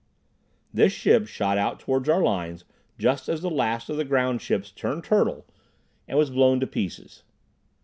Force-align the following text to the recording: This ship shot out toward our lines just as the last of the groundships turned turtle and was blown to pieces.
This 0.73 0.91
ship 0.91 1.27
shot 1.27 1.59
out 1.59 1.79
toward 1.79 2.09
our 2.09 2.23
lines 2.23 2.65
just 2.97 3.29
as 3.29 3.41
the 3.43 3.51
last 3.51 3.87
of 3.87 3.97
the 3.97 4.03
groundships 4.03 4.71
turned 4.73 5.03
turtle 5.03 5.45
and 6.07 6.17
was 6.17 6.31
blown 6.31 6.59
to 6.61 6.65
pieces. 6.65 7.21